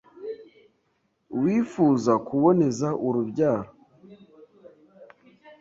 [1.35, 3.69] Uwifuza kuboneza urubyaro